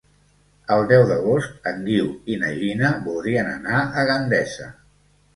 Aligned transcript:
El 0.75 0.85
deu 0.91 1.03
d'agost 1.09 1.67
en 1.71 1.83
Guiu 1.89 2.07
i 2.35 2.37
na 2.43 2.49
Gina 2.61 2.89
voldrien 3.09 3.51
anar 3.51 3.83
a 3.83 4.07
Gandesa. 4.11 4.67